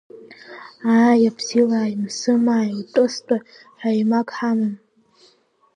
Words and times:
Ааи, 0.95 1.23
аԥсилааи 1.29 1.93
мсымааи 2.03 2.71
утәы-стәы 2.79 3.37
ҳәа 3.79 3.89
еимак 3.95 4.29
ҳамам. 4.37 4.73